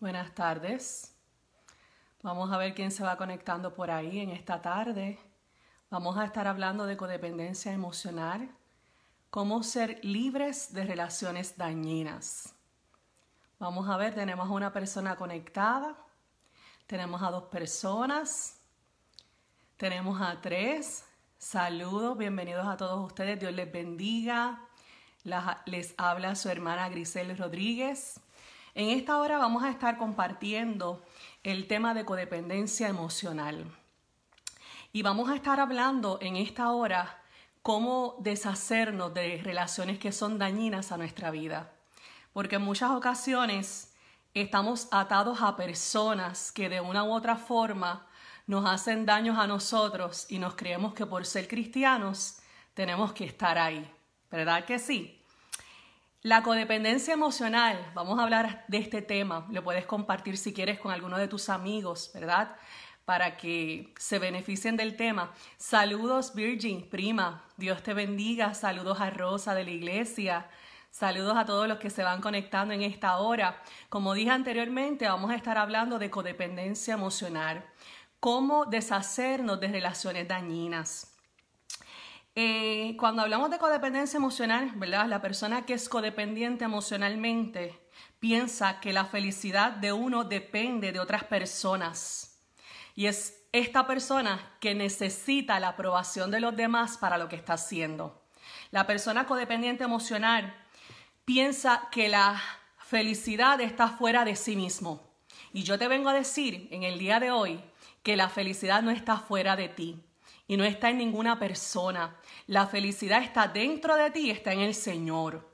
Buenas 0.00 0.34
tardes. 0.34 1.14
Vamos 2.22 2.50
a 2.50 2.56
ver 2.56 2.72
quién 2.72 2.90
se 2.90 3.02
va 3.02 3.18
conectando 3.18 3.74
por 3.74 3.90
ahí 3.90 4.20
en 4.20 4.30
esta 4.30 4.62
tarde. 4.62 5.18
Vamos 5.90 6.16
a 6.16 6.24
estar 6.24 6.46
hablando 6.46 6.86
de 6.86 6.96
codependencia 6.96 7.70
emocional, 7.70 8.50
cómo 9.28 9.62
ser 9.62 10.02
libres 10.02 10.72
de 10.72 10.84
relaciones 10.84 11.58
dañinas. 11.58 12.54
Vamos 13.58 13.90
a 13.90 13.98
ver, 13.98 14.14
tenemos 14.14 14.48
a 14.48 14.52
una 14.52 14.72
persona 14.72 15.16
conectada, 15.16 15.94
tenemos 16.86 17.22
a 17.22 17.30
dos 17.30 17.44
personas, 17.48 18.58
tenemos 19.76 20.18
a 20.22 20.40
tres. 20.40 21.04
Saludos, 21.36 22.16
bienvenidos 22.16 22.66
a 22.66 22.78
todos 22.78 23.04
ustedes, 23.04 23.38
Dios 23.38 23.52
les 23.52 23.70
bendiga. 23.70 24.66
les 25.66 25.94
habla 25.98 26.36
su 26.36 26.48
hermana 26.48 26.88
Grisel 26.88 27.36
Rodríguez. 27.36 28.18
En 28.74 28.88
esta 28.90 29.18
hora 29.18 29.38
vamos 29.38 29.64
a 29.64 29.70
estar 29.70 29.98
compartiendo 29.98 31.02
el 31.42 31.66
tema 31.66 31.92
de 31.92 32.04
codependencia 32.04 32.88
emocional. 32.88 33.66
Y 34.92 35.02
vamos 35.02 35.28
a 35.28 35.34
estar 35.34 35.58
hablando 35.58 36.18
en 36.20 36.36
esta 36.36 36.70
hora 36.70 37.20
cómo 37.62 38.16
deshacernos 38.20 39.12
de 39.12 39.40
relaciones 39.42 39.98
que 39.98 40.12
son 40.12 40.38
dañinas 40.38 40.92
a 40.92 40.96
nuestra 40.96 41.30
vida. 41.30 41.72
Porque 42.32 42.56
en 42.56 42.62
muchas 42.62 42.90
ocasiones 42.92 43.92
estamos 44.34 44.88
atados 44.92 45.42
a 45.42 45.56
personas 45.56 46.52
que 46.52 46.68
de 46.68 46.80
una 46.80 47.02
u 47.02 47.12
otra 47.12 47.36
forma 47.36 48.06
nos 48.46 48.64
hacen 48.66 49.04
daños 49.04 49.36
a 49.36 49.48
nosotros 49.48 50.26
y 50.28 50.38
nos 50.38 50.54
creemos 50.54 50.94
que 50.94 51.06
por 51.06 51.26
ser 51.26 51.48
cristianos 51.48 52.38
tenemos 52.74 53.12
que 53.12 53.24
estar 53.24 53.58
ahí. 53.58 53.88
¿Verdad 54.30 54.64
que 54.64 54.78
sí? 54.78 55.19
La 56.22 56.42
codependencia 56.42 57.14
emocional, 57.14 57.92
vamos 57.94 58.18
a 58.18 58.24
hablar 58.24 58.66
de 58.68 58.76
este 58.76 59.00
tema, 59.00 59.46
lo 59.50 59.64
puedes 59.64 59.86
compartir 59.86 60.36
si 60.36 60.52
quieres 60.52 60.78
con 60.78 60.92
alguno 60.92 61.16
de 61.16 61.28
tus 61.28 61.48
amigos, 61.48 62.10
¿verdad? 62.12 62.56
Para 63.06 63.38
que 63.38 63.94
se 63.96 64.18
beneficien 64.18 64.76
del 64.76 64.96
tema. 64.96 65.32
Saludos 65.56 66.34
Virgin, 66.34 66.90
prima, 66.90 67.46
Dios 67.56 67.82
te 67.82 67.94
bendiga, 67.94 68.52
saludos 68.52 69.00
a 69.00 69.08
Rosa 69.08 69.54
de 69.54 69.64
la 69.64 69.70
iglesia, 69.70 70.46
saludos 70.90 71.38
a 71.38 71.46
todos 71.46 71.66
los 71.66 71.78
que 71.78 71.88
se 71.88 72.02
van 72.02 72.20
conectando 72.20 72.74
en 72.74 72.82
esta 72.82 73.16
hora. 73.16 73.62
Como 73.88 74.12
dije 74.12 74.28
anteriormente, 74.28 75.08
vamos 75.08 75.30
a 75.30 75.36
estar 75.36 75.56
hablando 75.56 75.98
de 75.98 76.10
codependencia 76.10 76.92
emocional, 76.92 77.64
cómo 78.20 78.66
deshacernos 78.66 79.58
de 79.58 79.68
relaciones 79.68 80.28
dañinas. 80.28 81.09
Eh, 82.36 82.96
cuando 82.98 83.22
hablamos 83.22 83.50
de 83.50 83.58
codependencia 83.58 84.16
emocional, 84.16 84.70
¿verdad? 84.76 85.06
La 85.06 85.20
persona 85.20 85.66
que 85.66 85.74
es 85.74 85.88
codependiente 85.88 86.64
emocionalmente 86.64 87.80
piensa 88.20 88.80
que 88.80 88.92
la 88.92 89.04
felicidad 89.04 89.72
de 89.72 89.92
uno 89.92 90.24
depende 90.24 90.92
de 90.92 91.00
otras 91.00 91.24
personas. 91.24 92.40
Y 92.94 93.06
es 93.06 93.42
esta 93.52 93.86
persona 93.86 94.56
que 94.60 94.76
necesita 94.76 95.58
la 95.58 95.68
aprobación 95.68 96.30
de 96.30 96.40
los 96.40 96.54
demás 96.56 96.98
para 96.98 97.18
lo 97.18 97.28
que 97.28 97.36
está 97.36 97.54
haciendo. 97.54 98.22
La 98.70 98.86
persona 98.86 99.26
codependiente 99.26 99.82
emocional 99.82 100.54
piensa 101.24 101.88
que 101.90 102.08
la 102.08 102.40
felicidad 102.78 103.60
está 103.60 103.88
fuera 103.88 104.24
de 104.24 104.36
sí 104.36 104.54
mismo. 104.54 105.10
Y 105.52 105.64
yo 105.64 105.78
te 105.78 105.88
vengo 105.88 106.08
a 106.08 106.14
decir 106.14 106.68
en 106.70 106.84
el 106.84 106.98
día 106.98 107.18
de 107.18 107.32
hoy 107.32 107.60
que 108.04 108.16
la 108.16 108.28
felicidad 108.28 108.82
no 108.82 108.92
está 108.92 109.16
fuera 109.16 109.56
de 109.56 109.68
ti 109.68 110.04
y 110.50 110.56
no 110.56 110.64
está 110.64 110.90
en 110.90 110.98
ninguna 110.98 111.38
persona. 111.38 112.16
La 112.48 112.66
felicidad 112.66 113.22
está 113.22 113.46
dentro 113.46 113.94
de 113.94 114.10
ti 114.10 114.30
está 114.32 114.52
en 114.52 114.58
el 114.58 114.74
Señor. 114.74 115.48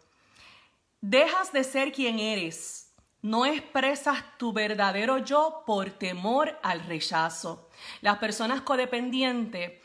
Dejas 1.03 1.53
de 1.53 1.65
ser 1.65 1.93
quien 1.93 2.19
eres. 2.19 2.95
No 3.21 3.45
expresas 3.45 4.25
tu 4.39 4.55
verdadero 4.55 5.19
yo 5.19 5.65
por 5.67 5.91
temor 5.91 6.59
al 6.63 6.81
rechazo. 6.81 7.69
Las 8.01 8.17
personas 8.17 8.63
codependientes 8.63 9.83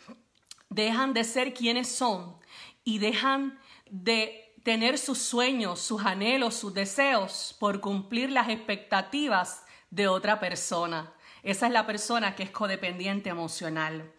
dejan 0.69 1.13
de 1.13 1.25
ser 1.25 1.53
quienes 1.53 1.93
son 1.93 2.37
y 2.85 2.99
dejan 2.99 3.59
de 3.89 4.55
tener 4.63 4.97
sus 4.97 5.17
sueños, 5.17 5.81
sus 5.81 6.05
anhelos, 6.05 6.55
sus 6.55 6.73
deseos 6.73 7.53
por 7.59 7.81
cumplir 7.81 8.31
las 8.31 8.47
expectativas 8.47 9.65
de 9.89 10.07
otra 10.07 10.39
persona. 10.39 11.11
Esa 11.43 11.67
es 11.67 11.73
la 11.73 11.85
persona 11.85 12.33
que 12.33 12.43
es 12.43 12.51
codependiente 12.51 13.27
emocional. 13.29 14.09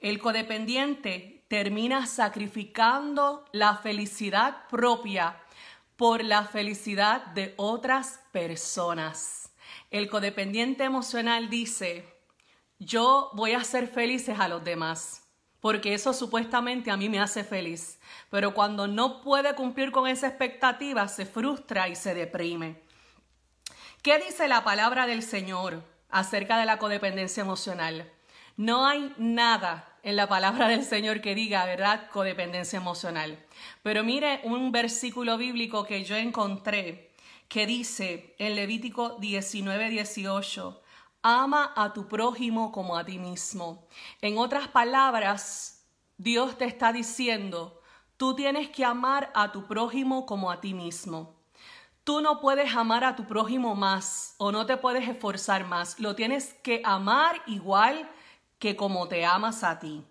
El 0.00 0.18
codependiente 0.18 1.44
termina 1.48 2.06
sacrificando 2.06 3.44
la 3.52 3.76
felicidad 3.76 4.66
propia 4.68 5.36
por 5.96 6.24
la 6.24 6.44
felicidad 6.44 7.26
de 7.26 7.52
otras 7.58 8.20
personas. 8.32 9.52
El 9.90 10.08
codependiente 10.08 10.84
emocional 10.84 11.50
dice, 11.50 12.08
yo 12.78 13.30
voy 13.34 13.52
a 13.52 13.58
hacer 13.58 13.88
felices 13.88 14.40
a 14.40 14.48
los 14.48 14.64
demás, 14.64 15.28
porque 15.60 15.92
eso 15.92 16.14
supuestamente 16.14 16.90
a 16.90 16.96
mí 16.96 17.10
me 17.10 17.20
hace 17.20 17.44
feliz, 17.44 17.98
pero 18.30 18.54
cuando 18.54 18.86
no 18.88 19.20
puede 19.20 19.54
cumplir 19.54 19.92
con 19.92 20.08
esa 20.08 20.28
expectativa 20.28 21.08
se 21.08 21.26
frustra 21.26 21.88
y 21.88 21.94
se 21.94 22.14
deprime. 22.14 22.80
¿Qué 24.00 24.18
dice 24.18 24.48
la 24.48 24.64
palabra 24.64 25.06
del 25.06 25.22
Señor 25.22 25.84
acerca 26.08 26.56
de 26.56 26.64
la 26.64 26.78
codependencia 26.78 27.42
emocional? 27.42 28.10
No 28.60 28.86
hay 28.86 29.14
nada 29.16 29.88
en 30.02 30.16
la 30.16 30.28
palabra 30.28 30.68
del 30.68 30.84
Señor 30.84 31.22
que 31.22 31.34
diga, 31.34 31.64
¿verdad?, 31.64 32.10
codependencia 32.10 32.76
emocional. 32.76 33.42
Pero 33.82 34.04
mire 34.04 34.42
un 34.44 34.70
versículo 34.70 35.38
bíblico 35.38 35.86
que 35.86 36.04
yo 36.04 36.14
encontré 36.14 37.10
que 37.48 37.66
dice 37.66 38.34
en 38.38 38.56
Levítico 38.56 39.16
19, 39.18 39.88
18, 39.88 40.82
ama 41.22 41.72
a 41.74 41.94
tu 41.94 42.06
prójimo 42.06 42.70
como 42.70 42.98
a 42.98 43.06
ti 43.06 43.18
mismo. 43.18 43.88
En 44.20 44.36
otras 44.36 44.68
palabras, 44.68 45.86
Dios 46.18 46.58
te 46.58 46.66
está 46.66 46.92
diciendo, 46.92 47.80
tú 48.18 48.36
tienes 48.36 48.68
que 48.68 48.84
amar 48.84 49.32
a 49.34 49.52
tu 49.52 49.66
prójimo 49.66 50.26
como 50.26 50.50
a 50.50 50.60
ti 50.60 50.74
mismo. 50.74 51.34
Tú 52.04 52.20
no 52.20 52.40
puedes 52.40 52.76
amar 52.76 53.04
a 53.04 53.16
tu 53.16 53.24
prójimo 53.26 53.74
más 53.74 54.34
o 54.36 54.52
no 54.52 54.66
te 54.66 54.76
puedes 54.76 55.08
esforzar 55.08 55.64
más. 55.64 55.98
Lo 55.98 56.14
tienes 56.14 56.52
que 56.62 56.82
amar 56.84 57.40
igual 57.46 58.06
que 58.60 58.76
como 58.76 59.08
te 59.08 59.24
amas 59.24 59.64
a 59.64 59.80
ti. 59.80 60.04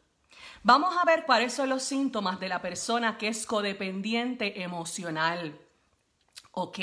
Vamos 0.63 0.93
a 0.97 1.05
ver 1.05 1.23
cuáles 1.25 1.53
son 1.53 1.69
los 1.69 1.83
síntomas 1.83 2.39
de 2.39 2.49
la 2.49 2.61
persona 2.61 3.17
que 3.17 3.29
es 3.29 3.45
codependiente 3.45 4.61
emocional. 4.61 5.57
¿Ok? 6.51 6.79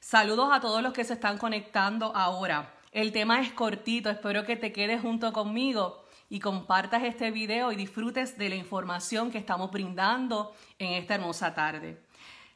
Saludos 0.00 0.50
a 0.52 0.60
todos 0.60 0.82
los 0.82 0.92
que 0.92 1.04
se 1.04 1.14
están 1.14 1.38
conectando 1.38 2.14
ahora. 2.14 2.74
El 2.90 3.12
tema 3.12 3.40
es 3.40 3.52
cortito, 3.52 4.10
espero 4.10 4.44
que 4.44 4.56
te 4.56 4.72
quedes 4.72 5.00
junto 5.00 5.32
conmigo 5.32 6.04
y 6.28 6.40
compartas 6.40 7.04
este 7.04 7.30
video 7.30 7.70
y 7.70 7.76
disfrutes 7.76 8.36
de 8.36 8.48
la 8.48 8.56
información 8.56 9.30
que 9.30 9.38
estamos 9.38 9.70
brindando 9.70 10.54
en 10.78 10.94
esta 10.94 11.14
hermosa 11.14 11.54
tarde. 11.54 12.02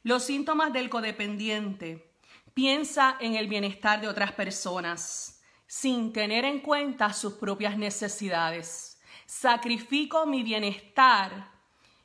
Los 0.02 0.24
síntomas 0.24 0.72
del 0.72 0.90
codependiente. 0.90 2.10
Piensa 2.52 3.16
en 3.20 3.36
el 3.36 3.48
bienestar 3.48 4.00
de 4.00 4.08
otras 4.08 4.32
personas 4.32 5.33
sin 5.66 6.12
tener 6.12 6.44
en 6.44 6.60
cuenta 6.60 7.12
sus 7.12 7.34
propias 7.34 7.76
necesidades. 7.76 9.00
Sacrifico 9.26 10.26
mi 10.26 10.42
bienestar, 10.42 11.50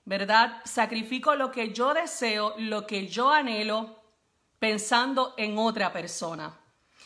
¿verdad? 0.06 0.61
Sacrifico 0.65 1.35
lo 1.35 1.51
que 1.51 1.73
yo 1.73 1.94
deseo, 1.94 2.56
lo 2.57 2.88
que 2.88 3.07
yo 3.07 3.31
anhelo, 3.31 4.01
pensando 4.57 5.33
en 5.38 5.57
otra 5.57 5.94
persona. 5.94 6.59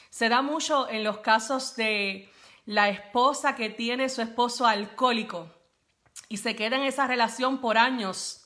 Se 0.09 0.29
da 0.29 0.41
mucho 0.41 0.87
en 0.89 1.03
los 1.03 1.19
casos 1.19 1.75
de 1.75 2.31
la 2.65 2.89
esposa 2.89 3.55
que 3.55 3.69
tiene 3.69 4.09
su 4.09 4.21
esposo 4.21 4.65
alcohólico 4.65 5.49
y 6.29 6.37
se 6.37 6.55
queda 6.55 6.77
en 6.77 6.83
esa 6.83 7.07
relación 7.07 7.59
por 7.59 7.77
años, 7.77 8.45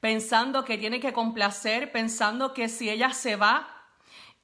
pensando 0.00 0.64
que 0.64 0.78
tiene 0.78 1.00
que 1.00 1.12
complacer, 1.12 1.92
pensando 1.92 2.54
que 2.54 2.68
si 2.68 2.88
ella 2.88 3.12
se 3.12 3.36
va, 3.36 3.77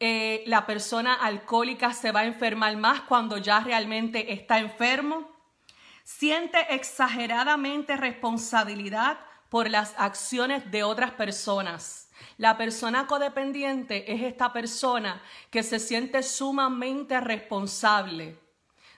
eh, 0.01 0.43
la 0.47 0.67
persona 0.67 1.15
alcohólica 1.15 1.93
se 1.93 2.13
va 2.13 2.21
a 2.21 2.27
enfermar 2.27 2.77
más 2.77 3.03
cuando 3.03 3.39
ya 3.39 3.61
realmente 3.61 4.33
está 4.33 4.59
enfermo. 4.59 5.31
Siente 6.03 6.75
exageradamente 6.75 7.97
responsabilidad 7.97 9.19
por 9.49 9.71
las 9.71 9.95
acciones 9.97 10.71
de 10.71 10.83
otras 10.83 11.13
personas. 11.13 12.11
La 12.39 12.57
persona 12.57 13.07
codependiente 13.07 14.13
es 14.13 14.23
esta 14.23 14.53
persona 14.53 15.23
que 15.51 15.63
se 15.63 15.79
siente 15.79 16.23
sumamente 16.23 17.21
responsable 17.21 18.37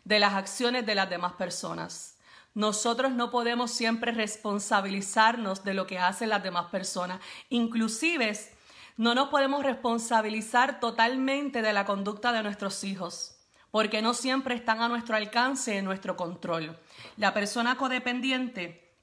de 0.04 0.18
las 0.18 0.34
acciones 0.34 0.86
de 0.86 0.94
las 0.94 1.10
demás 1.10 1.32
personas. 1.34 2.16
Nosotros 2.54 3.12
no 3.12 3.30
podemos 3.30 3.70
siempre 3.70 4.12
responsabilizarnos 4.12 5.62
de 5.62 5.74
lo 5.74 5.86
que 5.86 5.98
hacen 5.98 6.30
las 6.30 6.42
demás 6.42 6.70
personas. 6.70 7.20
Inclusive 7.50 8.55
no 8.96 9.14
nos 9.14 9.28
podemos 9.28 9.62
responsabilizar 9.62 10.80
totalmente 10.80 11.62
de 11.62 11.72
la 11.72 11.84
conducta 11.84 12.32
de 12.32 12.42
nuestros 12.42 12.84
hijos, 12.84 13.38
porque 13.70 14.02
no 14.02 14.14
siempre 14.14 14.54
están 14.54 14.80
a 14.80 14.88
nuestro 14.88 15.16
alcance, 15.16 15.76
en 15.76 15.84
nuestro 15.84 16.16
control. 16.16 16.78
La 17.16 17.34
persona 17.34 17.76
codependiente 17.76 18.94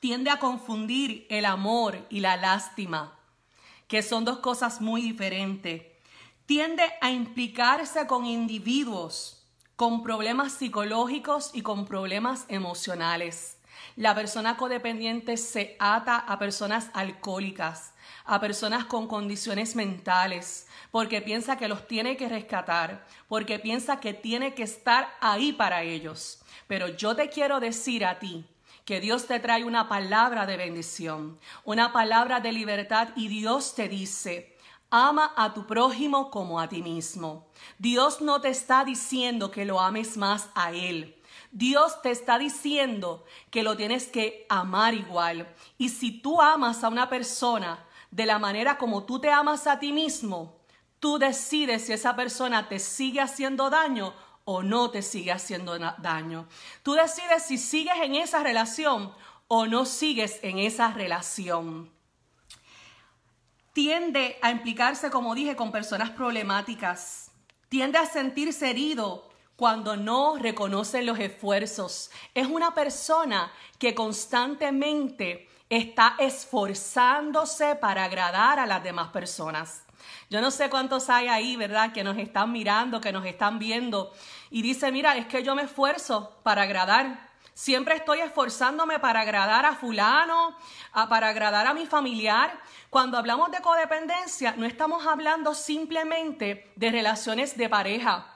tiende 0.00 0.30
a 0.30 0.38
confundir 0.38 1.26
el 1.30 1.44
amor 1.44 2.06
y 2.08 2.20
la 2.20 2.36
lástima, 2.36 3.18
que 3.88 4.02
son 4.02 4.24
dos 4.24 4.38
cosas 4.38 4.80
muy 4.80 5.02
diferentes. 5.02 5.82
Tiende 6.46 6.84
a 7.00 7.10
implicarse 7.10 8.06
con 8.06 8.24
individuos 8.24 9.36
con 9.76 10.02
problemas 10.02 10.54
psicológicos 10.54 11.50
y 11.52 11.60
con 11.60 11.84
problemas 11.84 12.46
emocionales. 12.48 13.58
La 13.94 14.14
persona 14.14 14.56
codependiente 14.56 15.36
se 15.36 15.76
ata 15.78 16.16
a 16.16 16.38
personas 16.38 16.90
alcohólicas, 16.94 17.92
a 18.26 18.40
personas 18.40 18.84
con 18.84 19.06
condiciones 19.06 19.76
mentales, 19.76 20.66
porque 20.90 21.22
piensa 21.22 21.56
que 21.56 21.68
los 21.68 21.86
tiene 21.86 22.16
que 22.16 22.28
rescatar, 22.28 23.06
porque 23.28 23.58
piensa 23.58 24.00
que 24.00 24.12
tiene 24.12 24.54
que 24.54 24.64
estar 24.64 25.08
ahí 25.20 25.52
para 25.52 25.82
ellos. 25.82 26.40
Pero 26.66 26.88
yo 26.88 27.14
te 27.14 27.28
quiero 27.28 27.60
decir 27.60 28.04
a 28.04 28.18
ti 28.18 28.44
que 28.84 29.00
Dios 29.00 29.26
te 29.26 29.40
trae 29.40 29.64
una 29.64 29.88
palabra 29.88 30.46
de 30.46 30.56
bendición, 30.56 31.38
una 31.64 31.92
palabra 31.92 32.40
de 32.40 32.52
libertad 32.52 33.08
y 33.16 33.28
Dios 33.28 33.74
te 33.74 33.88
dice, 33.88 34.56
ama 34.90 35.32
a 35.36 35.54
tu 35.54 35.66
prójimo 35.66 36.30
como 36.30 36.60
a 36.60 36.68
ti 36.68 36.82
mismo. 36.82 37.46
Dios 37.78 38.20
no 38.20 38.40
te 38.40 38.48
está 38.48 38.84
diciendo 38.84 39.50
que 39.50 39.64
lo 39.64 39.80
ames 39.80 40.16
más 40.16 40.50
a 40.54 40.72
Él. 40.72 41.16
Dios 41.50 42.02
te 42.02 42.10
está 42.10 42.38
diciendo 42.38 43.24
que 43.50 43.62
lo 43.62 43.76
tienes 43.76 44.08
que 44.08 44.46
amar 44.48 44.94
igual. 44.94 45.48
Y 45.78 45.88
si 45.88 46.20
tú 46.20 46.40
amas 46.40 46.84
a 46.84 46.88
una 46.88 47.08
persona, 47.08 47.84
de 48.10 48.26
la 48.26 48.38
manera 48.38 48.78
como 48.78 49.04
tú 49.04 49.20
te 49.20 49.30
amas 49.30 49.66
a 49.66 49.78
ti 49.78 49.92
mismo, 49.92 50.58
tú 51.00 51.18
decides 51.18 51.86
si 51.86 51.92
esa 51.92 52.16
persona 52.16 52.68
te 52.68 52.78
sigue 52.78 53.20
haciendo 53.20 53.70
daño 53.70 54.14
o 54.44 54.62
no 54.62 54.90
te 54.90 55.02
sigue 55.02 55.32
haciendo 55.32 55.78
daño. 55.78 56.48
Tú 56.82 56.94
decides 56.94 57.42
si 57.42 57.58
sigues 57.58 57.96
en 58.02 58.14
esa 58.14 58.42
relación 58.42 59.12
o 59.48 59.66
no 59.66 59.84
sigues 59.84 60.38
en 60.42 60.58
esa 60.58 60.92
relación. 60.92 61.90
Tiende 63.72 64.38
a 64.40 64.50
implicarse, 64.50 65.10
como 65.10 65.34
dije, 65.34 65.56
con 65.56 65.70
personas 65.70 66.10
problemáticas. 66.10 67.30
Tiende 67.68 67.98
a 67.98 68.06
sentirse 68.06 68.70
herido 68.70 69.28
cuando 69.56 69.96
no 69.96 70.36
reconoce 70.36 71.02
los 71.02 71.18
esfuerzos. 71.18 72.10
Es 72.34 72.46
una 72.46 72.74
persona 72.74 73.52
que 73.78 73.94
constantemente 73.94 75.48
está 75.68 76.14
esforzándose 76.18 77.74
para 77.76 78.04
agradar 78.04 78.58
a 78.58 78.66
las 78.66 78.82
demás 78.82 79.08
personas. 79.08 79.84
Yo 80.30 80.40
no 80.40 80.50
sé 80.50 80.70
cuántos 80.70 81.10
hay 81.10 81.28
ahí, 81.28 81.56
¿verdad? 81.56 81.92
Que 81.92 82.04
nos 82.04 82.16
están 82.18 82.52
mirando, 82.52 83.00
que 83.00 83.12
nos 83.12 83.24
están 83.26 83.58
viendo 83.58 84.12
y 84.50 84.62
dice, 84.62 84.92
mira, 84.92 85.16
es 85.16 85.26
que 85.26 85.42
yo 85.42 85.54
me 85.54 85.62
esfuerzo 85.62 86.38
para 86.42 86.62
agradar. 86.62 87.26
Siempre 87.54 87.96
estoy 87.96 88.20
esforzándome 88.20 88.98
para 88.98 89.20
agradar 89.20 89.64
a 89.64 89.74
fulano, 89.74 90.56
para 91.08 91.28
agradar 91.28 91.66
a 91.66 91.74
mi 91.74 91.86
familiar. 91.86 92.60
Cuando 92.90 93.16
hablamos 93.16 93.50
de 93.50 93.60
codependencia, 93.60 94.54
no 94.56 94.66
estamos 94.66 95.06
hablando 95.06 95.54
simplemente 95.54 96.70
de 96.76 96.90
relaciones 96.90 97.56
de 97.56 97.68
pareja. 97.68 98.35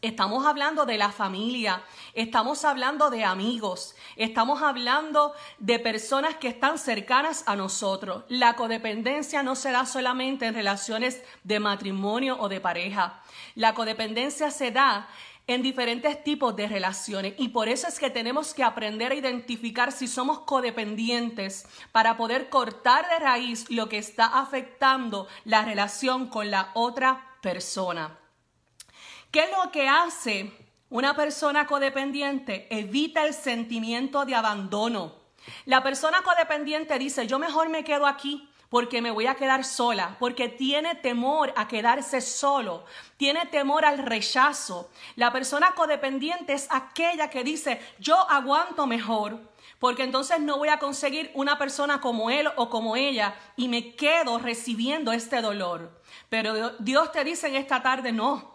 Estamos 0.00 0.46
hablando 0.46 0.86
de 0.86 0.96
la 0.96 1.12
familia, 1.12 1.82
estamos 2.14 2.64
hablando 2.64 3.10
de 3.10 3.24
amigos, 3.24 3.94
estamos 4.16 4.62
hablando 4.62 5.34
de 5.58 5.78
personas 5.78 6.36
que 6.36 6.48
están 6.48 6.78
cercanas 6.78 7.44
a 7.46 7.54
nosotros. 7.54 8.24
La 8.28 8.56
codependencia 8.56 9.42
no 9.42 9.54
se 9.54 9.72
da 9.72 9.84
solamente 9.84 10.46
en 10.46 10.54
relaciones 10.54 11.22
de 11.42 11.60
matrimonio 11.60 12.36
o 12.40 12.48
de 12.48 12.60
pareja. 12.60 13.22
La 13.54 13.74
codependencia 13.74 14.50
se 14.50 14.70
da 14.70 15.08
en 15.46 15.60
diferentes 15.60 16.24
tipos 16.24 16.56
de 16.56 16.66
relaciones 16.66 17.34
y 17.36 17.48
por 17.48 17.68
eso 17.68 17.86
es 17.86 17.98
que 17.98 18.08
tenemos 18.08 18.54
que 18.54 18.64
aprender 18.64 19.12
a 19.12 19.16
identificar 19.16 19.92
si 19.92 20.08
somos 20.08 20.40
codependientes 20.40 21.66
para 21.92 22.16
poder 22.16 22.48
cortar 22.48 23.06
de 23.10 23.18
raíz 23.18 23.70
lo 23.70 23.90
que 23.90 23.98
está 23.98 24.24
afectando 24.24 25.28
la 25.44 25.62
relación 25.62 26.28
con 26.28 26.50
la 26.50 26.70
otra 26.72 27.36
persona. 27.42 28.18
¿Qué 29.34 29.40
es 29.40 29.50
lo 29.50 29.72
que 29.72 29.88
hace 29.88 30.52
una 30.90 31.16
persona 31.16 31.66
codependiente? 31.66 32.68
Evita 32.70 33.26
el 33.26 33.34
sentimiento 33.34 34.24
de 34.24 34.36
abandono. 34.36 35.12
La 35.64 35.82
persona 35.82 36.22
codependiente 36.22 36.96
dice, 37.00 37.26
yo 37.26 37.40
mejor 37.40 37.68
me 37.68 37.82
quedo 37.82 38.06
aquí 38.06 38.48
porque 38.68 39.02
me 39.02 39.10
voy 39.10 39.26
a 39.26 39.34
quedar 39.34 39.64
sola, 39.64 40.14
porque 40.20 40.48
tiene 40.48 40.94
temor 40.94 41.52
a 41.56 41.66
quedarse 41.66 42.20
solo, 42.20 42.84
tiene 43.16 43.44
temor 43.46 43.84
al 43.84 43.98
rechazo. 43.98 44.88
La 45.16 45.32
persona 45.32 45.72
codependiente 45.74 46.52
es 46.52 46.68
aquella 46.70 47.28
que 47.28 47.42
dice, 47.42 47.80
yo 47.98 48.30
aguanto 48.30 48.86
mejor, 48.86 49.40
porque 49.80 50.04
entonces 50.04 50.38
no 50.38 50.58
voy 50.58 50.68
a 50.68 50.78
conseguir 50.78 51.32
una 51.34 51.58
persona 51.58 52.00
como 52.00 52.30
él 52.30 52.48
o 52.54 52.70
como 52.70 52.94
ella 52.94 53.34
y 53.56 53.66
me 53.66 53.96
quedo 53.96 54.38
recibiendo 54.38 55.10
este 55.10 55.42
dolor. 55.42 56.00
Pero 56.28 56.70
Dios 56.78 57.10
te 57.10 57.24
dice 57.24 57.48
en 57.48 57.56
esta 57.56 57.82
tarde, 57.82 58.12
no, 58.12 58.53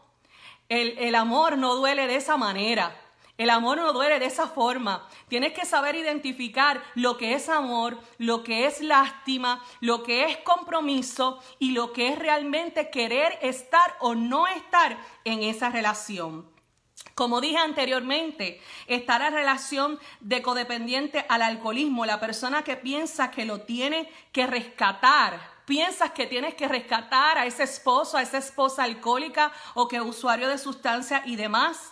el, 0.70 1.16
amor 1.16 1.58
no 1.58 1.76
duele 1.76 2.08
de 2.08 2.16
esa 2.16 2.38
manera. 2.38 2.96
El 3.38 3.50
amor 3.50 3.78
no 3.78 3.94
duele 3.94 4.20
de 4.20 4.26
esa 4.26 4.48
forma. 4.48 5.08
Tienes 5.30 5.54
que 5.54 5.66
saber 5.66 5.96
identificar 5.96 6.84
lo 6.94 7.18
que 7.18 7.34
es 7.34 7.50
amor, 7.50 7.98
lo 8.18 8.44
que 8.44 8.66
es 8.66 8.82
lástima, 8.82 9.64
lo 9.80 10.04
que 10.04 10.26
es 10.26 10.38
compromiso 10.38 11.42
y 11.58 11.72
lo 11.72 11.94
que 11.94 12.10
es 12.10 12.20
realmente 12.20 12.90
querer 12.90 13.40
estar 13.42 13.96
o 14.00 14.14
no 14.14 14.46
estar 14.48 14.98
en 15.24 15.42
esa 15.44 15.70
relación. 15.70 16.46
Como 17.16 17.42
dije 17.42 17.58
anteriormente, 17.58 18.62
estar 18.88 19.22
en 19.22 19.34
relación 19.34 20.00
de 20.20 20.42
codependiente 20.42 21.26
al 21.30 21.42
alcoholismo, 21.42 22.06
la 22.06 22.20
persona 22.20 22.64
que 22.64 22.78
piensa 22.78 23.32
que 23.32 23.46
lo 23.46 23.62
tiene 23.62 24.10
que 24.32 24.48
rescatar, 24.48 25.40
piensas 25.70 26.10
que 26.14 26.26
tienes 26.26 26.56
que 26.56 26.68
rescatar 26.68 27.38
a 27.38 27.46
ese 27.46 27.62
esposo, 27.62 28.18
a 28.18 28.24
esa 28.24 28.40
esposa 28.40 28.84
alcohólica 28.84 29.52
o 29.76 29.88
que 29.88 30.02
usuario 30.02 30.50
de 30.50 30.58
sustancia 30.58 31.22
y 31.28 31.36
demás. 31.36 31.92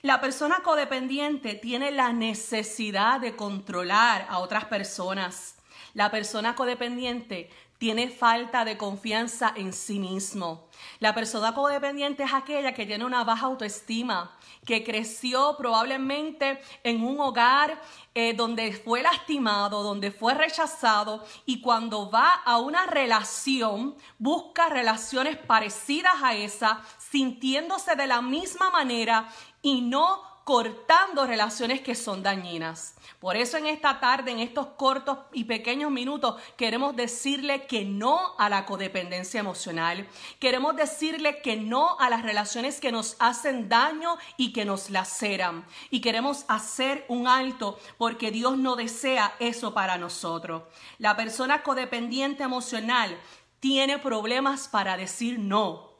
La 0.00 0.18
persona 0.18 0.60
codependiente 0.64 1.52
tiene 1.52 1.90
la 1.90 2.14
necesidad 2.14 3.20
de 3.20 3.36
controlar 3.36 4.26
a 4.30 4.38
otras 4.38 4.64
personas. 4.64 5.56
La 5.92 6.10
persona 6.10 6.54
codependiente 6.54 7.50
tiene 7.78 8.08
falta 8.08 8.64
de 8.64 8.76
confianza 8.76 9.52
en 9.56 9.72
sí 9.72 9.98
mismo. 9.98 10.68
La 10.98 11.14
persona 11.14 11.54
codependiente 11.54 12.24
es 12.24 12.32
aquella 12.32 12.74
que 12.74 12.86
tiene 12.86 13.04
una 13.04 13.24
baja 13.24 13.46
autoestima, 13.46 14.36
que 14.64 14.84
creció 14.84 15.56
probablemente 15.56 16.60
en 16.82 17.02
un 17.02 17.20
hogar 17.20 17.80
eh, 18.14 18.34
donde 18.34 18.72
fue 18.72 19.02
lastimado, 19.02 19.82
donde 19.82 20.10
fue 20.10 20.34
rechazado 20.34 21.24
y 21.46 21.60
cuando 21.60 22.10
va 22.10 22.30
a 22.44 22.58
una 22.58 22.86
relación 22.86 23.96
busca 24.18 24.68
relaciones 24.68 25.36
parecidas 25.36 26.14
a 26.22 26.34
esa, 26.34 26.82
sintiéndose 26.98 27.94
de 27.94 28.06
la 28.06 28.20
misma 28.20 28.70
manera 28.70 29.28
y 29.62 29.80
no 29.80 30.27
cortando 30.48 31.26
relaciones 31.26 31.82
que 31.82 31.94
son 31.94 32.22
dañinas. 32.22 32.94
Por 33.20 33.36
eso 33.36 33.58
en 33.58 33.66
esta 33.66 34.00
tarde, 34.00 34.30
en 34.30 34.38
estos 34.38 34.68
cortos 34.78 35.18
y 35.34 35.44
pequeños 35.44 35.90
minutos, 35.90 36.40
queremos 36.56 36.96
decirle 36.96 37.66
que 37.66 37.84
no 37.84 38.34
a 38.38 38.48
la 38.48 38.64
codependencia 38.64 39.40
emocional. 39.40 40.08
Queremos 40.40 40.74
decirle 40.74 41.42
que 41.42 41.56
no 41.56 41.98
a 42.00 42.08
las 42.08 42.22
relaciones 42.22 42.80
que 42.80 42.90
nos 42.90 43.16
hacen 43.18 43.68
daño 43.68 44.16
y 44.38 44.54
que 44.54 44.64
nos 44.64 44.88
laceran. 44.88 45.66
Y 45.90 46.00
queremos 46.00 46.46
hacer 46.48 47.04
un 47.08 47.28
alto 47.28 47.78
porque 47.98 48.30
Dios 48.30 48.56
no 48.56 48.74
desea 48.74 49.34
eso 49.40 49.74
para 49.74 49.98
nosotros. 49.98 50.62
La 50.96 51.14
persona 51.14 51.62
codependiente 51.62 52.42
emocional 52.42 53.18
tiene 53.60 53.98
problemas 53.98 54.66
para 54.66 54.96
decir 54.96 55.38
no. 55.38 55.92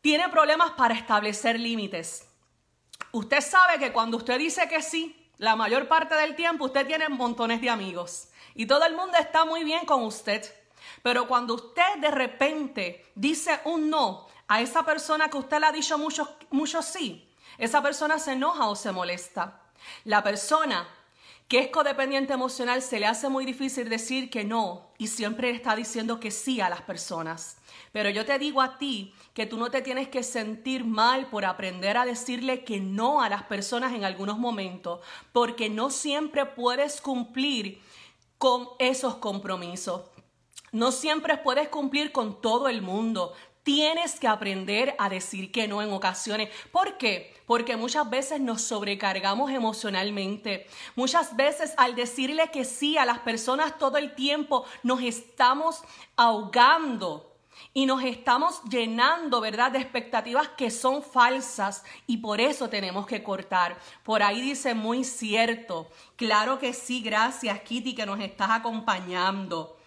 Tiene 0.00 0.28
problemas 0.28 0.72
para 0.72 0.94
establecer 0.94 1.60
límites 1.60 2.33
usted 3.14 3.40
sabe 3.40 3.78
que 3.78 3.92
cuando 3.92 4.16
usted 4.16 4.38
dice 4.38 4.68
que 4.68 4.82
sí, 4.82 5.30
la 5.38 5.54
mayor 5.54 5.86
parte 5.86 6.14
del 6.16 6.34
tiempo 6.34 6.64
usted 6.64 6.86
tiene 6.86 7.08
montones 7.08 7.60
de 7.60 7.70
amigos 7.70 8.28
y 8.54 8.66
todo 8.66 8.84
el 8.84 8.96
mundo 8.96 9.16
está 9.18 9.44
muy 9.44 9.62
bien 9.64 9.86
con 9.86 10.02
usted. 10.02 10.44
Pero 11.02 11.28
cuando 11.28 11.54
usted 11.54 11.98
de 12.00 12.10
repente 12.10 13.06
dice 13.14 13.60
un 13.64 13.88
no 13.88 14.26
a 14.48 14.60
esa 14.60 14.84
persona 14.84 15.28
que 15.28 15.38
usted 15.38 15.60
le 15.60 15.66
ha 15.66 15.72
dicho 15.72 15.96
mucho, 15.96 16.36
mucho 16.50 16.82
sí, 16.82 17.28
esa 17.56 17.82
persona 17.82 18.18
se 18.18 18.32
enoja 18.32 18.66
o 18.66 18.74
se 18.74 18.90
molesta. 18.90 19.60
La 20.04 20.22
persona 20.22 20.86
que 21.46 21.58
es 21.60 21.68
codependiente 21.68 22.32
emocional 22.32 22.82
se 22.82 22.98
le 22.98 23.06
hace 23.06 23.28
muy 23.28 23.44
difícil 23.44 23.88
decir 23.88 24.28
que 24.28 24.44
no 24.44 24.90
y 24.98 25.06
siempre 25.06 25.50
está 25.50 25.76
diciendo 25.76 26.18
que 26.18 26.30
sí 26.30 26.60
a 26.60 26.68
las 26.68 26.82
personas. 26.82 27.58
Pero 27.94 28.10
yo 28.10 28.26
te 28.26 28.40
digo 28.40 28.60
a 28.60 28.76
ti 28.76 29.14
que 29.34 29.46
tú 29.46 29.56
no 29.56 29.70
te 29.70 29.80
tienes 29.80 30.08
que 30.08 30.24
sentir 30.24 30.84
mal 30.84 31.26
por 31.26 31.44
aprender 31.44 31.96
a 31.96 32.04
decirle 32.04 32.64
que 32.64 32.80
no 32.80 33.22
a 33.22 33.28
las 33.28 33.44
personas 33.44 33.92
en 33.92 34.04
algunos 34.04 34.36
momentos, 34.36 34.98
porque 35.32 35.70
no 35.70 35.90
siempre 35.90 36.44
puedes 36.44 37.00
cumplir 37.00 37.80
con 38.36 38.66
esos 38.80 39.14
compromisos. 39.18 40.02
No 40.72 40.90
siempre 40.90 41.36
puedes 41.38 41.68
cumplir 41.68 42.10
con 42.10 42.40
todo 42.40 42.68
el 42.68 42.82
mundo. 42.82 43.32
Tienes 43.62 44.18
que 44.18 44.26
aprender 44.26 44.96
a 44.98 45.08
decir 45.08 45.52
que 45.52 45.68
no 45.68 45.80
en 45.80 45.92
ocasiones. 45.92 46.48
¿Por 46.72 46.98
qué? 46.98 47.32
Porque 47.46 47.76
muchas 47.76 48.10
veces 48.10 48.40
nos 48.40 48.62
sobrecargamos 48.62 49.52
emocionalmente. 49.52 50.66
Muchas 50.96 51.36
veces 51.36 51.74
al 51.76 51.94
decirle 51.94 52.50
que 52.50 52.64
sí 52.64 52.98
a 52.98 53.04
las 53.04 53.20
personas 53.20 53.78
todo 53.78 53.98
el 53.98 54.16
tiempo 54.16 54.64
nos 54.82 55.00
estamos 55.00 55.84
ahogando 56.16 57.30
y 57.72 57.86
nos 57.86 58.02
estamos 58.02 58.62
llenando, 58.64 59.40
¿verdad?, 59.40 59.72
de 59.72 59.78
expectativas 59.78 60.48
que 60.48 60.70
son 60.70 61.02
falsas 61.02 61.84
y 62.06 62.18
por 62.18 62.40
eso 62.40 62.68
tenemos 62.68 63.06
que 63.06 63.22
cortar. 63.22 63.76
Por 64.02 64.22
ahí 64.22 64.40
dice 64.40 64.74
muy 64.74 65.04
cierto. 65.04 65.88
Claro 66.16 66.58
que 66.58 66.72
sí, 66.72 67.00
gracias 67.02 67.60
Kitty 67.60 67.94
que 67.94 68.06
nos 68.06 68.20
estás 68.20 68.50
acompañando. 68.50 69.78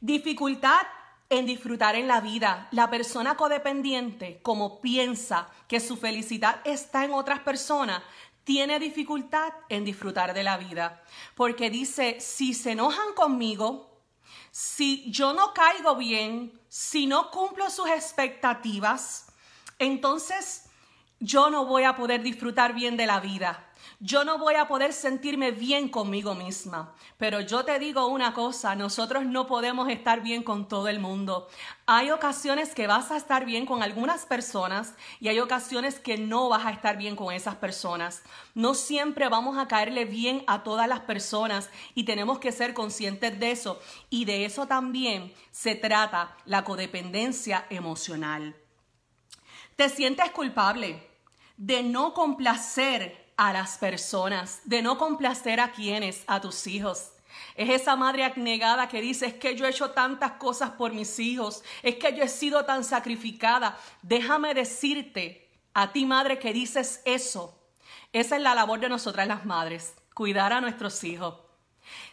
Dificultad 0.00 0.86
en 1.30 1.46
disfrutar 1.46 1.94
en 1.96 2.08
la 2.08 2.20
vida. 2.20 2.68
La 2.70 2.88
persona 2.88 3.36
codependiente, 3.36 4.40
como 4.42 4.80
piensa 4.80 5.48
que 5.66 5.80
su 5.80 5.96
felicidad 5.96 6.60
está 6.64 7.04
en 7.04 7.12
otras 7.12 7.40
personas, 7.40 8.02
tiene 8.44 8.78
dificultad 8.78 9.52
en 9.68 9.84
disfrutar 9.84 10.32
de 10.32 10.42
la 10.42 10.56
vida. 10.56 11.02
Porque 11.34 11.68
dice, 11.68 12.18
si 12.20 12.54
se 12.54 12.72
enojan 12.72 13.12
conmigo, 13.14 13.97
si 14.50 15.10
yo 15.10 15.32
no 15.32 15.52
caigo 15.54 15.96
bien, 15.96 16.58
si 16.68 17.06
no 17.06 17.30
cumplo 17.30 17.70
sus 17.70 17.88
expectativas, 17.88 19.26
entonces 19.78 20.67
yo 21.20 21.50
no 21.50 21.64
voy 21.66 21.84
a 21.84 21.96
poder 21.96 22.22
disfrutar 22.22 22.74
bien 22.74 22.96
de 22.96 23.06
la 23.06 23.20
vida 23.20 23.68
yo 24.00 24.24
no 24.24 24.38
voy 24.38 24.54
a 24.54 24.68
poder 24.68 24.92
sentirme 24.92 25.50
bien 25.50 25.88
conmigo 25.88 26.36
misma. 26.36 26.94
Pero 27.16 27.40
yo 27.40 27.64
te 27.64 27.80
digo 27.80 28.06
una 28.06 28.32
cosa, 28.32 28.76
nosotros 28.76 29.24
no 29.26 29.48
podemos 29.48 29.88
estar 29.88 30.22
bien 30.22 30.44
con 30.44 30.68
todo 30.68 30.86
el 30.86 31.00
mundo. 31.00 31.48
Hay 31.86 32.12
ocasiones 32.12 32.74
que 32.74 32.86
vas 32.86 33.10
a 33.10 33.16
estar 33.16 33.44
bien 33.44 33.66
con 33.66 33.82
algunas 33.82 34.24
personas 34.24 34.94
y 35.18 35.28
hay 35.28 35.40
ocasiones 35.40 35.98
que 35.98 36.16
no 36.16 36.48
vas 36.48 36.64
a 36.64 36.70
estar 36.70 36.96
bien 36.96 37.16
con 37.16 37.34
esas 37.34 37.56
personas. 37.56 38.22
No 38.54 38.74
siempre 38.74 39.28
vamos 39.28 39.58
a 39.58 39.66
caerle 39.66 40.04
bien 40.04 40.44
a 40.46 40.62
todas 40.62 40.86
las 40.86 41.00
personas 41.00 41.68
y 41.96 42.04
tenemos 42.04 42.38
que 42.38 42.52
ser 42.52 42.74
conscientes 42.74 43.40
de 43.40 43.50
eso. 43.50 43.80
Y 44.10 44.26
de 44.26 44.44
eso 44.44 44.68
también 44.68 45.34
se 45.50 45.74
trata 45.74 46.36
la 46.44 46.62
codependencia 46.62 47.66
emocional. 47.68 48.54
¿Te 49.74 49.88
sientes 49.88 50.30
culpable 50.30 51.07
de 51.58 51.82
no 51.82 52.14
complacer 52.14 53.32
a 53.36 53.52
las 53.52 53.78
personas, 53.78 54.60
de 54.64 54.80
no 54.80 54.96
complacer 54.96 55.60
a 55.60 55.72
quienes, 55.72 56.24
a 56.26 56.40
tus 56.40 56.66
hijos. 56.66 57.12
Es 57.56 57.68
esa 57.68 57.96
madre 57.96 58.24
abnegada 58.24 58.88
que 58.88 59.00
dice, 59.00 59.26
es 59.26 59.34
que 59.34 59.56
yo 59.56 59.66
he 59.66 59.70
hecho 59.70 59.90
tantas 59.90 60.32
cosas 60.32 60.70
por 60.70 60.92
mis 60.92 61.18
hijos, 61.18 61.62
es 61.82 61.96
que 61.96 62.16
yo 62.16 62.22
he 62.22 62.28
sido 62.28 62.64
tan 62.64 62.84
sacrificada. 62.84 63.76
Déjame 64.02 64.54
decirte 64.54 65.50
a 65.74 65.92
ti 65.92 66.06
madre 66.06 66.38
que 66.38 66.52
dices 66.52 67.02
eso. 67.04 67.60
Esa 68.12 68.36
es 68.36 68.42
la 68.42 68.54
labor 68.54 68.80
de 68.80 68.88
nosotras 68.88 69.26
las 69.26 69.44
madres, 69.44 69.94
cuidar 70.14 70.52
a 70.52 70.60
nuestros 70.60 71.02
hijos. 71.04 71.34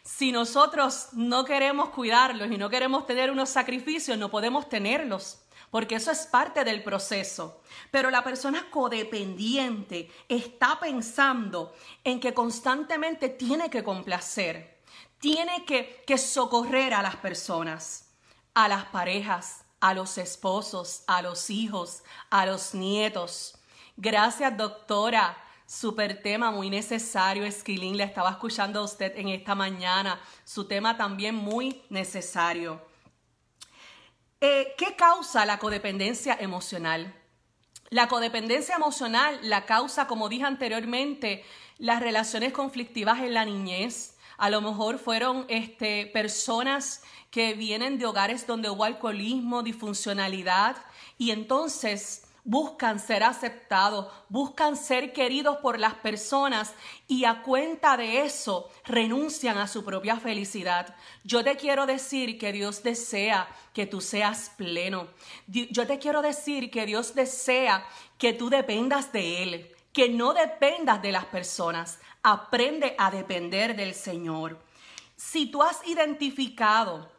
Si 0.04 0.32
nosotros 0.32 1.10
no 1.14 1.46
queremos 1.46 1.90
cuidarlos 1.90 2.50
y 2.52 2.58
no 2.58 2.70
queremos 2.70 3.06
tener 3.06 3.30
unos 3.30 3.50
sacrificios, 3.50 4.18
no 4.18 4.30
podemos 4.32 4.70
tenerlos 4.70 5.45
porque 5.76 5.96
eso 5.96 6.10
es 6.10 6.26
parte 6.26 6.64
del 6.64 6.82
proceso. 6.84 7.62
Pero 7.92 8.10
la 8.10 8.24
persona 8.24 8.72
codependiente 8.72 10.10
está 10.30 10.80
pensando 10.80 11.76
en 12.02 12.22
que 12.22 12.34
constantemente 12.34 13.28
tiene 13.28 13.70
que 13.70 13.84
complacer, 13.84 14.80
tiene 15.20 15.66
que, 15.66 16.02
que 16.08 16.18
socorrer 16.18 16.94
a 16.94 17.02
las 17.02 17.18
personas, 17.18 18.14
a 18.54 18.70
las 18.70 18.86
parejas, 18.86 19.66
a 19.82 19.94
los 19.94 20.18
esposos, 20.18 21.04
a 21.08 21.22
los 21.22 21.50
hijos, 21.50 22.04
a 22.30 22.46
los 22.46 22.74
nietos. 22.74 23.58
Gracias, 23.98 24.56
doctora. 24.56 25.38
Super 25.68 26.22
tema 26.22 26.52
muy 26.52 26.70
necesario, 26.70 27.44
Esquilín. 27.44 27.98
Le 27.98 28.06
estaba 28.06 28.30
escuchando 28.30 28.80
a 28.80 28.84
usted 28.84 29.12
en 29.18 29.28
esta 29.28 29.56
mañana. 29.56 30.22
Su 30.46 30.70
tema 30.70 30.96
también 30.96 31.36
muy 31.36 31.82
necesario. 31.90 32.95
Eh, 34.42 34.74
¿Qué 34.78 34.96
causa 34.96 35.46
la 35.46 35.60
codependencia 35.60 36.36
emocional? 36.40 37.14
La 37.90 38.08
codependencia 38.08 38.76
emocional 38.76 39.40
la 39.44 39.66
causa, 39.66 40.08
como 40.08 40.28
dije 40.28 40.44
anteriormente, 40.44 41.44
las 41.78 42.02
relaciones 42.02 42.52
conflictivas 42.52 43.20
en 43.20 43.34
la 43.34 43.46
niñez. 43.46 44.18
A 44.38 44.50
lo 44.50 44.60
mejor 44.60 45.00
fueron 45.00 45.46
este, 45.48 46.08
personas 46.08 47.04
que 47.32 47.54
vienen 47.54 47.98
de 47.98 48.06
hogares 48.06 48.46
donde 48.48 48.70
hubo 48.70 48.84
alcoholismo, 48.84 49.64
disfuncionalidad, 49.64 50.78
y 51.18 51.32
entonces 51.32 52.25
buscan 52.46 53.00
ser 53.00 53.24
aceptados, 53.24 54.14
buscan 54.30 54.78
ser 54.78 55.12
queridos 55.12 55.58
por 55.58 55.80
las 55.80 55.96
personas 55.96 56.74
y 57.08 57.26
a 57.26 57.42
cuenta 57.42 57.98
de 57.98 58.22
eso 58.22 58.70
renuncian 58.86 59.58
a 59.58 59.68
su 59.68 59.84
propia 59.84 60.18
felicidad. 60.18 60.96
Yo 61.24 61.44
te 61.44 61.58
quiero 61.58 61.88
decir 61.88 62.38
que 62.38 62.54
Dios 62.54 62.84
desea 62.84 63.50
que 63.74 63.88
tú 63.88 64.00
seas 64.00 64.52
pleno. 64.56 65.08
Yo 65.48 65.88
te 65.88 65.98
quiero 65.98 66.22
decir 66.22 66.70
que 66.70 66.86
Dios 66.86 67.16
desea 67.16 67.86
que 68.20 68.32
tú 68.32 68.50
dependas 68.50 69.12
de 69.12 69.44
Él, 69.44 69.76
que 69.92 70.10
no 70.10 70.34
dependas 70.34 71.02
de 71.02 71.12
las 71.12 71.26
personas. 71.26 72.00
Aprende 72.22 72.96
a 73.00 73.10
depender 73.10 73.76
del 73.76 73.96
Señor. 73.96 74.60
Si 75.16 75.48
tú 75.48 75.64
has 75.64 75.86
identificado 75.88 77.15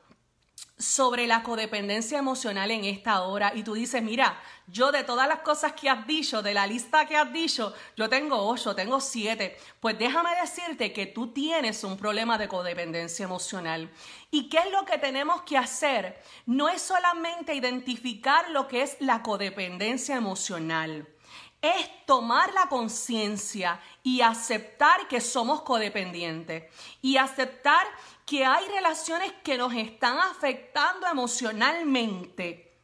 sobre 0.78 1.26
la 1.26 1.42
codependencia 1.42 2.18
emocional 2.18 2.70
en 2.70 2.84
esta 2.84 3.22
hora 3.22 3.52
y 3.54 3.62
tú 3.62 3.74
dices, 3.74 4.02
mira, 4.02 4.38
yo 4.66 4.92
de 4.92 5.04
todas 5.04 5.26
las 5.26 5.40
cosas 5.40 5.72
que 5.72 5.88
has 5.88 6.06
dicho, 6.06 6.42
de 6.42 6.52
la 6.52 6.66
lista 6.66 7.06
que 7.06 7.16
has 7.16 7.32
dicho, 7.32 7.72
yo 7.96 8.10
tengo 8.10 8.36
ocho, 8.46 8.74
tengo 8.74 9.00
siete, 9.00 9.56
pues 9.80 9.98
déjame 9.98 10.30
decirte 10.40 10.92
que 10.92 11.06
tú 11.06 11.28
tienes 11.28 11.82
un 11.82 11.96
problema 11.96 12.36
de 12.36 12.48
codependencia 12.48 13.24
emocional. 13.24 13.90
¿Y 14.30 14.50
qué 14.50 14.58
es 14.58 14.70
lo 14.70 14.84
que 14.84 14.98
tenemos 14.98 15.42
que 15.42 15.56
hacer? 15.56 16.22
No 16.44 16.68
es 16.68 16.82
solamente 16.82 17.54
identificar 17.54 18.50
lo 18.50 18.68
que 18.68 18.82
es 18.82 18.96
la 19.00 19.22
codependencia 19.22 20.16
emocional 20.16 21.08
es 21.62 22.06
tomar 22.06 22.52
la 22.52 22.68
conciencia 22.68 23.80
y 24.02 24.20
aceptar 24.20 25.08
que 25.08 25.20
somos 25.20 25.62
codependientes 25.62 26.64
y 27.02 27.16
aceptar 27.16 27.84
que 28.26 28.44
hay 28.44 28.66
relaciones 28.68 29.32
que 29.44 29.56
nos 29.56 29.72
están 29.72 30.18
afectando 30.18 31.06
emocionalmente. 31.06 32.78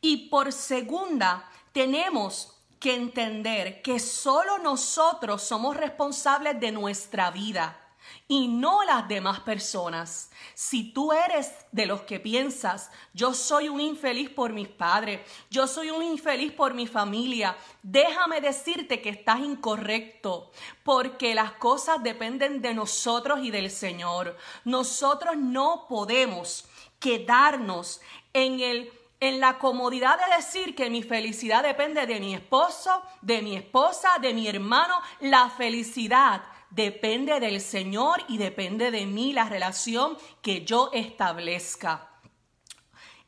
Y 0.00 0.28
por 0.28 0.52
segunda, 0.52 1.48
tenemos 1.72 2.60
que 2.80 2.96
entender 2.96 3.80
que 3.80 4.00
solo 4.00 4.58
nosotros 4.58 5.42
somos 5.42 5.76
responsables 5.76 6.58
de 6.58 6.72
nuestra 6.72 7.30
vida 7.30 7.89
y 8.30 8.46
no 8.46 8.84
las 8.84 9.08
demás 9.08 9.40
personas. 9.40 10.30
Si 10.54 10.92
tú 10.92 11.12
eres 11.12 11.52
de 11.72 11.84
los 11.86 12.02
que 12.02 12.20
piensas, 12.20 12.92
yo 13.12 13.34
soy 13.34 13.68
un 13.68 13.80
infeliz 13.80 14.30
por 14.30 14.52
mis 14.52 14.68
padres, 14.68 15.20
yo 15.50 15.66
soy 15.66 15.90
un 15.90 16.04
infeliz 16.04 16.52
por 16.52 16.72
mi 16.72 16.86
familia, 16.86 17.56
déjame 17.82 18.40
decirte 18.40 19.02
que 19.02 19.08
estás 19.08 19.40
incorrecto, 19.40 20.52
porque 20.84 21.34
las 21.34 21.54
cosas 21.54 22.04
dependen 22.04 22.62
de 22.62 22.72
nosotros 22.72 23.40
y 23.42 23.50
del 23.50 23.68
Señor. 23.68 24.36
Nosotros 24.64 25.36
no 25.36 25.86
podemos 25.88 26.66
quedarnos 27.00 28.00
en 28.32 28.60
el 28.60 28.92
en 29.22 29.38
la 29.38 29.58
comodidad 29.58 30.18
de 30.18 30.36
decir 30.36 30.74
que 30.74 30.88
mi 30.88 31.02
felicidad 31.02 31.62
depende 31.62 32.06
de 32.06 32.20
mi 32.20 32.34
esposo, 32.34 33.02
de 33.20 33.42
mi 33.42 33.54
esposa, 33.54 34.08
de 34.18 34.32
mi 34.32 34.48
hermano, 34.48 34.94
la 35.20 35.50
felicidad 35.50 36.40
depende 36.70 37.40
del 37.40 37.60
Señor 37.60 38.24
y 38.28 38.38
depende 38.38 38.90
de 38.90 39.06
mí 39.06 39.32
la 39.32 39.44
relación 39.44 40.16
que 40.42 40.64
yo 40.64 40.90
establezca. 40.92 42.08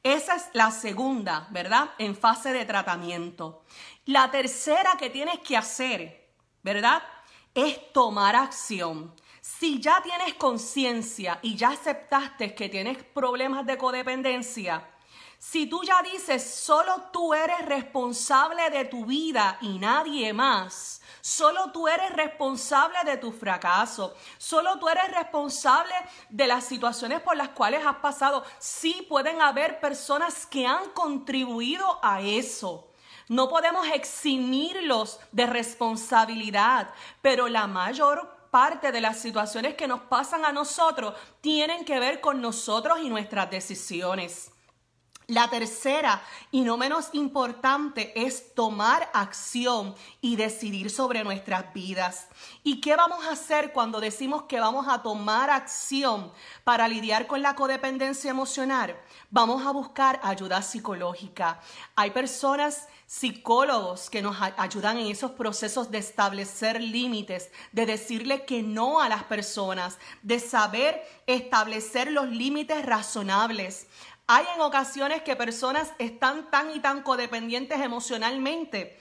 Esa 0.02 0.34
es 0.34 0.49
la 0.52 0.70
segunda, 0.70 1.46
¿verdad? 1.50 1.90
En 1.99 2.16
fase 2.16 2.52
de 2.52 2.64
tratamiento. 2.64 3.62
La 4.06 4.30
tercera 4.30 4.96
que 4.99 5.11
tienes 5.11 5.38
que 5.40 5.56
hacer, 5.56 6.28
¿verdad? 6.62 7.02
Es 7.54 7.92
tomar 7.92 8.34
acción. 8.34 9.14
Si 9.40 9.80
ya 9.80 10.02
tienes 10.02 10.34
conciencia 10.34 11.38
y 11.42 11.54
ya 11.56 11.70
aceptaste 11.70 12.54
que 12.54 12.68
tienes 12.68 13.02
problemas 13.02 13.64
de 13.66 13.78
codependencia, 13.78 14.88
si 15.44 15.66
tú 15.66 15.82
ya 15.82 16.00
dices, 16.02 16.54
solo 16.54 17.08
tú 17.12 17.34
eres 17.34 17.66
responsable 17.66 18.70
de 18.70 18.84
tu 18.84 19.04
vida 19.04 19.58
y 19.61 19.80
nadie 19.80 20.32
más, 20.32 21.02
solo 21.20 21.72
tú 21.72 21.88
eres 21.88 22.12
responsable 22.12 22.99
de 23.04 23.16
tu 23.16 23.32
fracaso, 23.32 24.14
solo 24.38 24.78
tú 24.78 24.88
eres 24.88 25.11
responsable 25.11 25.92
de 26.30 26.46
las 26.46 26.64
situaciones 26.64 27.22
por 27.22 27.37
las 27.37 27.49
cuales 27.49 27.84
has 27.84 27.96
pasado, 27.96 28.44
sí 28.61 29.04
pueden 29.08 29.42
haber 29.42 29.80
personas 29.80 30.46
que 30.46 30.64
han 30.64 30.90
contribuido 30.90 31.99
a 32.04 32.20
eso. 32.20 32.92
No 33.26 33.49
podemos 33.49 33.84
eximirlos 33.88 35.18
de 35.32 35.46
responsabilidad, 35.46 36.94
pero 37.20 37.49
la 37.49 37.66
mayor 37.66 38.46
parte 38.52 38.92
de 38.92 39.00
las 39.00 39.18
situaciones 39.18 39.75
que 39.75 39.88
nos 39.88 40.02
pasan 40.02 40.44
a 40.44 40.52
nosotros 40.52 41.14
tienen 41.40 41.84
que 41.84 41.99
ver 41.99 42.20
con 42.20 42.40
nosotros 42.40 43.00
y 43.00 43.11
nuestras 43.11 43.50
decisiones. 43.50 44.51
La 45.33 45.49
tercera 45.49 46.23
y 46.51 46.61
no 46.61 46.77
menos 46.77 47.09
importante 47.15 48.12
es 48.15 48.55
tomar 48.55 49.09
acción 49.15 49.95
y 50.21 50.37
decidir 50.37 50.91
sobre 50.91 51.25
nuestras 51.25 51.73
vidas. 51.73 52.27
¿Y 52.62 52.83
qué 52.83 52.97
vamos 52.97 53.25
a 53.25 53.31
hacer 53.31 53.73
cuando 53.73 53.99
decimos 53.99 54.43
que 54.43 54.61
vamos 54.61 54.89
a 54.91 55.03
tomar 55.03 55.49
acción 55.49 56.31
para 56.65 56.87
lidiar 56.87 57.27
con 57.27 57.41
la 57.41 57.55
codependencia 57.55 58.31
emocional? 58.31 58.95
Vamos 59.31 59.67
a 59.67 59.71
buscar 59.71 60.21
ayuda 60.23 60.61
psicológica. 60.61 61.61
Hay 61.97 62.11
personas, 62.11 62.89
psicólogos, 63.07 64.11
que 64.11 64.21
nos 64.21 64.37
ayudan 64.59 64.99
en 64.99 65.07
esos 65.07 65.31
procesos 65.31 65.91
de 65.91 65.97
establecer 65.97 66.79
límites, 66.79 67.51
de 67.73 67.87
decirle 67.87 68.45
que 68.45 68.62
no 68.62 69.01
a 69.01 69.09
las 69.09 69.25
personas, 69.25 69.97
de 70.23 70.39
saber 70.41 71.03
establecer 71.27 72.12
los 72.12 72.29
límites 72.29 72.85
razonables. 72.85 73.87
Hay 74.26 74.45
en 74.55 74.61
ocasiones 74.61 75.23
que 75.23 75.37
personas 75.37 75.93
están 75.99 76.50
tan 76.50 76.75
y 76.75 76.81
tan 76.81 77.02
codependientes 77.02 77.81
emocionalmente 77.81 78.99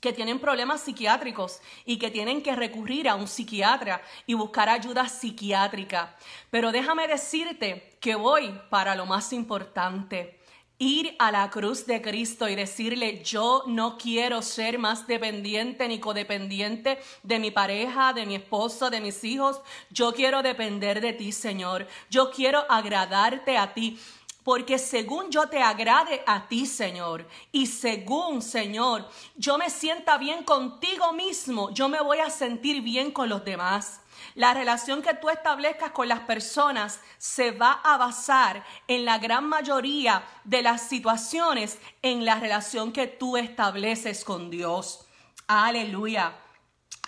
que 0.00 0.12
tienen 0.12 0.40
problemas 0.40 0.80
psiquiátricos 0.80 1.60
y 1.84 1.98
que 1.98 2.10
tienen 2.10 2.42
que 2.42 2.56
recurrir 2.56 3.08
a 3.08 3.14
un 3.14 3.28
psiquiatra 3.28 4.02
y 4.26 4.34
buscar 4.34 4.68
ayuda 4.68 5.08
psiquiátrica. 5.08 6.16
Pero 6.50 6.72
déjame 6.72 7.06
decirte 7.06 7.96
que 8.00 8.14
voy 8.14 8.58
para 8.70 8.94
lo 8.94 9.06
más 9.06 9.32
importante. 9.32 10.38
Ir 10.78 11.14
a 11.18 11.30
la 11.30 11.50
cruz 11.50 11.84
de 11.84 12.00
Cristo 12.00 12.48
y 12.48 12.54
decirle, 12.54 13.22
yo 13.22 13.64
no 13.66 13.98
quiero 13.98 14.40
ser 14.40 14.78
más 14.78 15.06
dependiente 15.06 15.86
ni 15.86 16.00
codependiente 16.00 16.98
de 17.22 17.38
mi 17.38 17.50
pareja, 17.50 18.14
de 18.14 18.24
mi 18.24 18.36
esposo, 18.36 18.88
de 18.88 19.02
mis 19.02 19.22
hijos. 19.22 19.60
Yo 19.90 20.14
quiero 20.14 20.42
depender 20.42 21.02
de 21.02 21.12
ti, 21.12 21.32
Señor. 21.32 21.86
Yo 22.08 22.30
quiero 22.30 22.64
agradarte 22.70 23.58
a 23.58 23.74
ti 23.74 24.00
porque 24.44 24.78
según 24.78 25.30
yo 25.30 25.48
te 25.48 25.62
agrade 25.62 26.22
a 26.26 26.48
ti, 26.48 26.66
Señor, 26.66 27.26
y 27.52 27.66
según, 27.66 28.42
Señor, 28.42 29.08
yo 29.36 29.58
me 29.58 29.70
sienta 29.70 30.18
bien 30.18 30.44
contigo 30.44 31.12
mismo, 31.12 31.70
yo 31.70 31.88
me 31.88 32.00
voy 32.00 32.18
a 32.18 32.30
sentir 32.30 32.82
bien 32.82 33.10
con 33.10 33.28
los 33.28 33.44
demás. 33.44 34.00
La 34.34 34.54
relación 34.54 35.02
que 35.02 35.14
tú 35.14 35.28
establezcas 35.28 35.90
con 35.90 36.08
las 36.08 36.20
personas 36.20 37.00
se 37.18 37.50
va 37.50 37.80
a 37.82 37.96
basar 37.96 38.64
en 38.86 39.04
la 39.04 39.18
gran 39.18 39.48
mayoría 39.48 40.24
de 40.44 40.62
las 40.62 40.82
situaciones 40.82 41.78
en 42.02 42.24
la 42.24 42.36
relación 42.36 42.92
que 42.92 43.06
tú 43.06 43.36
estableces 43.36 44.24
con 44.24 44.50
Dios. 44.50 45.06
Aleluya. 45.46 46.36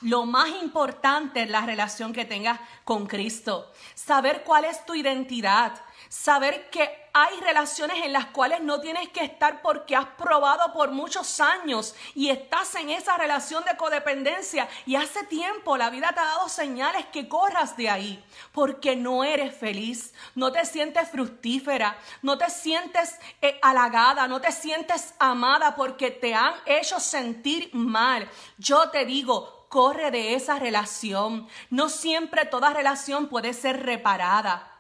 Lo 0.02 0.26
más 0.26 0.48
importante 0.62 1.42
es 1.42 1.50
la 1.50 1.64
relación 1.64 2.12
que 2.12 2.24
tengas 2.24 2.58
con 2.84 3.06
Cristo. 3.06 3.70
Saber 3.94 4.42
cuál 4.42 4.64
es 4.64 4.84
tu 4.84 4.94
identidad 4.94 5.80
saber 6.12 6.68
que 6.68 7.08
hay 7.14 7.40
relaciones 7.40 8.04
en 8.04 8.12
las 8.12 8.26
cuales 8.26 8.60
no 8.60 8.82
tienes 8.82 9.08
que 9.08 9.24
estar 9.24 9.62
porque 9.62 9.96
has 9.96 10.04
probado 10.08 10.70
por 10.74 10.90
muchos 10.90 11.40
años 11.40 11.94
y 12.14 12.28
estás 12.28 12.74
en 12.74 12.90
esa 12.90 13.16
relación 13.16 13.64
de 13.64 13.78
codependencia 13.78 14.68
y 14.84 14.96
hace 14.96 15.24
tiempo 15.24 15.78
la 15.78 15.88
vida 15.88 16.12
te 16.12 16.20
ha 16.20 16.24
dado 16.24 16.50
señales 16.50 17.06
que 17.06 17.28
corras 17.28 17.78
de 17.78 17.88
ahí 17.88 18.22
porque 18.52 18.94
no 18.94 19.24
eres 19.24 19.56
feliz, 19.56 20.12
no 20.34 20.52
te 20.52 20.66
sientes 20.66 21.08
fructífera, 21.08 21.96
no 22.20 22.36
te 22.36 22.50
sientes 22.50 23.18
eh, 23.40 23.58
halagada, 23.62 24.28
no 24.28 24.38
te 24.38 24.52
sientes 24.52 25.14
amada 25.18 25.74
porque 25.74 26.10
te 26.10 26.34
han 26.34 26.52
hecho 26.66 27.00
sentir 27.00 27.70
mal. 27.72 28.28
Yo 28.58 28.90
te 28.90 29.06
digo, 29.06 29.66
corre 29.70 30.10
de 30.10 30.34
esa 30.34 30.58
relación. 30.58 31.48
No 31.70 31.88
siempre 31.88 32.44
toda 32.44 32.74
relación 32.74 33.28
puede 33.28 33.54
ser 33.54 33.82
reparada. 33.86 34.71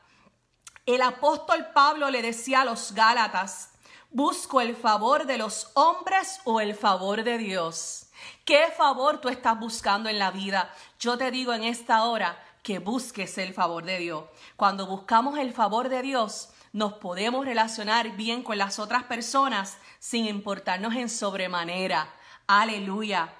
El 0.84 1.00
apóstol 1.02 1.68
Pablo 1.72 2.10
le 2.10 2.22
decía 2.22 2.62
a 2.62 2.64
los 2.64 2.92
Gálatas, 2.92 3.70
busco 4.10 4.60
el 4.60 4.74
favor 4.74 5.26
de 5.26 5.38
los 5.38 5.70
hombres 5.74 6.40
o 6.44 6.60
el 6.60 6.74
favor 6.74 7.22
de 7.22 7.38
Dios. 7.38 8.06
¿Qué 8.44 8.66
favor 8.76 9.20
tú 9.20 9.28
estás 9.28 9.58
buscando 9.60 10.08
en 10.08 10.18
la 10.18 10.32
vida? 10.32 10.74
Yo 10.98 11.16
te 11.16 11.30
digo 11.30 11.52
en 11.52 11.62
esta 11.62 12.04
hora 12.04 12.36
que 12.64 12.80
busques 12.80 13.38
el 13.38 13.54
favor 13.54 13.84
de 13.84 13.98
Dios. 13.98 14.24
Cuando 14.56 14.86
buscamos 14.86 15.38
el 15.38 15.52
favor 15.52 15.88
de 15.88 16.02
Dios, 16.02 16.48
nos 16.72 16.94
podemos 16.94 17.44
relacionar 17.44 18.16
bien 18.16 18.42
con 18.42 18.58
las 18.58 18.80
otras 18.80 19.04
personas 19.04 19.78
sin 20.00 20.26
importarnos 20.26 20.94
en 20.96 21.08
sobremanera. 21.08 22.12
Aleluya. 22.48 23.32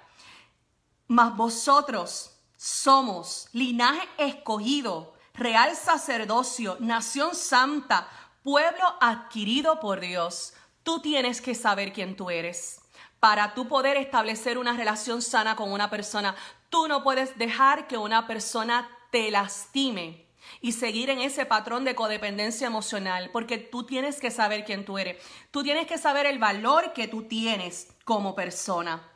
Mas 1.07 1.35
vosotros 1.35 2.37
somos 2.55 3.49
linaje 3.51 4.07
escogido 4.17 5.12
real 5.33 5.75
sacerdocio, 5.75 6.77
nación 6.79 7.35
santa, 7.35 8.07
pueblo 8.43 8.85
adquirido 9.01 9.79
por 9.79 9.99
Dios. 9.99 10.53
Tú 10.83 10.99
tienes 10.99 11.41
que 11.41 11.55
saber 11.55 11.93
quién 11.93 12.15
tú 12.15 12.29
eres. 12.29 12.81
Para 13.19 13.53
tú 13.53 13.67
poder 13.67 13.97
establecer 13.97 14.57
una 14.57 14.73
relación 14.73 15.21
sana 15.21 15.55
con 15.55 15.71
una 15.71 15.89
persona, 15.89 16.35
tú 16.69 16.87
no 16.87 17.03
puedes 17.03 17.37
dejar 17.37 17.87
que 17.87 17.97
una 17.97 18.27
persona 18.27 18.89
te 19.11 19.31
lastime 19.31 20.27
y 20.59 20.73
seguir 20.73 21.09
en 21.09 21.19
ese 21.19 21.45
patrón 21.45 21.85
de 21.85 21.95
codependencia 21.95 22.67
emocional, 22.67 23.29
porque 23.31 23.57
tú 23.57 23.85
tienes 23.85 24.19
que 24.19 24.29
saber 24.29 24.65
quién 24.65 24.83
tú 24.83 24.97
eres. 24.97 25.23
Tú 25.51 25.63
tienes 25.63 25.87
que 25.87 25.97
saber 25.97 26.25
el 26.25 26.37
valor 26.37 26.93
que 26.93 27.07
tú 27.07 27.23
tienes 27.23 27.87
como 28.03 28.35
persona. 28.35 29.09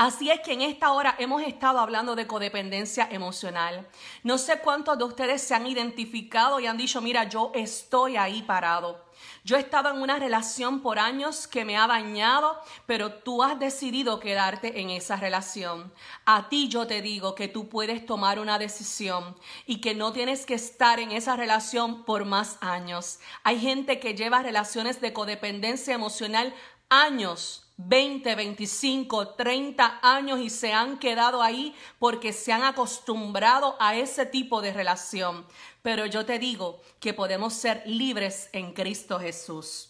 Así 0.00 0.30
es 0.30 0.40
que 0.40 0.54
en 0.54 0.62
esta 0.62 0.92
hora 0.92 1.14
hemos 1.18 1.42
estado 1.42 1.78
hablando 1.78 2.16
de 2.16 2.26
codependencia 2.26 3.06
emocional. 3.10 3.86
No 4.22 4.38
sé 4.38 4.58
cuántos 4.60 4.96
de 4.96 5.04
ustedes 5.04 5.42
se 5.42 5.54
han 5.54 5.66
identificado 5.66 6.58
y 6.58 6.66
han 6.66 6.78
dicho, 6.78 7.02
mira, 7.02 7.24
yo 7.24 7.52
estoy 7.54 8.16
ahí 8.16 8.40
parado. 8.40 9.04
Yo 9.44 9.58
he 9.58 9.60
estado 9.60 9.90
en 9.90 10.00
una 10.00 10.18
relación 10.18 10.80
por 10.80 10.98
años 10.98 11.46
que 11.46 11.66
me 11.66 11.76
ha 11.76 11.86
dañado, 11.86 12.58
pero 12.86 13.12
tú 13.12 13.42
has 13.42 13.58
decidido 13.58 14.20
quedarte 14.20 14.80
en 14.80 14.88
esa 14.88 15.16
relación. 15.16 15.92
A 16.24 16.48
ti 16.48 16.68
yo 16.68 16.86
te 16.86 17.02
digo 17.02 17.34
que 17.34 17.48
tú 17.48 17.68
puedes 17.68 18.06
tomar 18.06 18.38
una 18.38 18.58
decisión 18.58 19.36
y 19.66 19.82
que 19.82 19.94
no 19.94 20.14
tienes 20.14 20.46
que 20.46 20.54
estar 20.54 20.98
en 20.98 21.12
esa 21.12 21.36
relación 21.36 22.06
por 22.06 22.24
más 22.24 22.56
años. 22.62 23.20
Hay 23.42 23.60
gente 23.60 24.00
que 24.00 24.14
lleva 24.14 24.42
relaciones 24.42 25.02
de 25.02 25.12
codependencia 25.12 25.92
emocional 25.92 26.54
años 26.90 27.64
20, 27.78 28.34
25, 28.34 29.28
30 29.28 30.00
años 30.02 30.40
y 30.40 30.50
se 30.50 30.74
han 30.74 30.98
quedado 30.98 31.42
ahí 31.42 31.74
porque 31.98 32.32
se 32.34 32.52
han 32.52 32.62
acostumbrado 32.62 33.76
a 33.80 33.94
ese 33.94 34.26
tipo 34.26 34.60
de 34.60 34.72
relación. 34.72 35.46
Pero 35.80 36.04
yo 36.04 36.26
te 36.26 36.38
digo 36.38 36.82
que 37.00 37.14
podemos 37.14 37.54
ser 37.54 37.82
libres 37.86 38.50
en 38.52 38.74
Cristo 38.74 39.18
Jesús. 39.18 39.88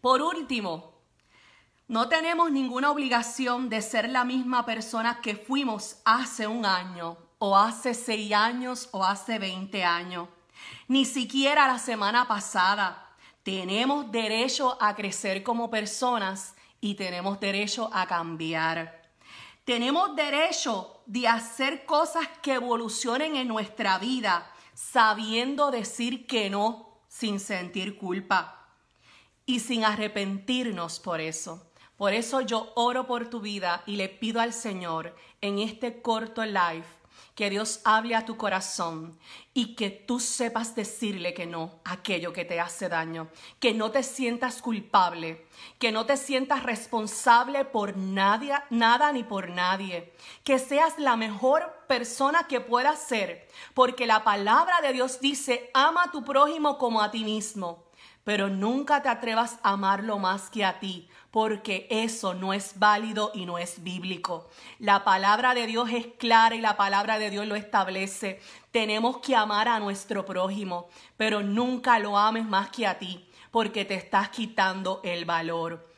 Por 0.00 0.22
último, 0.22 0.94
no 1.88 2.08
tenemos 2.08 2.52
ninguna 2.52 2.90
obligación 2.90 3.68
de 3.68 3.82
ser 3.82 4.08
la 4.08 4.24
misma 4.24 4.64
persona 4.64 5.20
que 5.20 5.34
fuimos 5.34 5.96
hace 6.04 6.46
un 6.46 6.64
año 6.64 7.16
o 7.38 7.56
hace 7.56 7.94
seis 7.94 8.32
años 8.32 8.88
o 8.92 9.04
hace 9.04 9.40
20 9.40 9.84
años. 9.84 10.28
Ni 10.86 11.04
siquiera 11.04 11.66
la 11.66 11.78
semana 11.78 12.28
pasada. 12.28 13.05
Tenemos 13.46 14.10
derecho 14.10 14.76
a 14.80 14.96
crecer 14.96 15.44
como 15.44 15.70
personas 15.70 16.56
y 16.80 16.96
tenemos 16.96 17.38
derecho 17.38 17.88
a 17.92 18.04
cambiar. 18.04 19.02
Tenemos 19.64 20.16
derecho 20.16 21.00
de 21.06 21.28
hacer 21.28 21.84
cosas 21.84 22.26
que 22.42 22.54
evolucionen 22.54 23.36
en 23.36 23.46
nuestra 23.46 23.98
vida, 23.98 24.50
sabiendo 24.74 25.70
decir 25.70 26.26
que 26.26 26.50
no 26.50 26.98
sin 27.06 27.38
sentir 27.38 27.96
culpa 27.96 28.66
y 29.46 29.60
sin 29.60 29.84
arrepentirnos 29.84 30.98
por 30.98 31.20
eso. 31.20 31.70
Por 31.96 32.14
eso 32.14 32.40
yo 32.40 32.72
oro 32.74 33.06
por 33.06 33.30
tu 33.30 33.38
vida 33.38 33.84
y 33.86 33.94
le 33.94 34.08
pido 34.08 34.40
al 34.40 34.52
Señor 34.52 35.14
en 35.40 35.60
este 35.60 36.02
corto 36.02 36.44
live 36.44 36.84
que 37.36 37.50
Dios 37.50 37.82
hable 37.84 38.16
a 38.16 38.24
tu 38.24 38.38
corazón 38.38 39.16
y 39.52 39.76
que 39.76 39.90
tú 39.90 40.20
sepas 40.20 40.74
decirle 40.74 41.34
que 41.34 41.44
no 41.44 41.80
a 41.84 41.92
aquello 41.92 42.32
que 42.32 42.46
te 42.46 42.58
hace 42.58 42.88
daño, 42.88 43.28
que 43.60 43.74
no 43.74 43.90
te 43.90 44.02
sientas 44.02 44.62
culpable, 44.62 45.46
que 45.78 45.92
no 45.92 46.06
te 46.06 46.16
sientas 46.16 46.62
responsable 46.62 47.66
por 47.66 47.98
nadie, 47.98 48.54
nada 48.70 49.12
ni 49.12 49.22
por 49.22 49.50
nadie, 49.50 50.14
que 50.44 50.58
seas 50.58 50.98
la 50.98 51.16
mejor 51.16 51.84
persona 51.86 52.46
que 52.48 52.62
puedas 52.62 52.98
ser, 53.00 53.46
porque 53.74 54.06
la 54.06 54.24
palabra 54.24 54.80
de 54.80 54.94
Dios 54.94 55.20
dice, 55.20 55.70
ama 55.74 56.04
a 56.04 56.10
tu 56.10 56.24
prójimo 56.24 56.78
como 56.78 57.02
a 57.02 57.10
ti 57.10 57.22
mismo, 57.22 57.84
pero 58.24 58.48
nunca 58.48 59.02
te 59.02 59.10
atrevas 59.10 59.58
a 59.62 59.72
amarlo 59.72 60.18
más 60.18 60.48
que 60.48 60.64
a 60.64 60.80
ti, 60.80 61.06
porque 61.30 61.86
eso 61.90 62.34
no 62.34 62.52
es 62.52 62.78
válido 62.78 63.30
y 63.34 63.46
no 63.46 63.58
es 63.58 63.82
bíblico. 63.82 64.48
La 64.78 65.04
palabra 65.04 65.54
de 65.54 65.66
Dios 65.66 65.90
es 65.92 66.06
clara 66.18 66.54
y 66.54 66.60
la 66.60 66.76
palabra 66.76 67.18
de 67.18 67.30
Dios 67.30 67.46
lo 67.46 67.56
establece. 67.56 68.40
Tenemos 68.70 69.18
que 69.18 69.36
amar 69.36 69.68
a 69.68 69.80
nuestro 69.80 70.24
prójimo, 70.24 70.88
pero 71.16 71.42
nunca 71.42 71.98
lo 71.98 72.16
ames 72.18 72.46
más 72.46 72.70
que 72.70 72.86
a 72.86 72.98
ti, 72.98 73.28
porque 73.50 73.84
te 73.84 73.94
estás 73.94 74.28
quitando 74.30 75.00
el 75.04 75.24
valor. 75.24 75.95